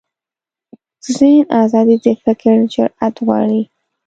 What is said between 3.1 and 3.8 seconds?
غواړي.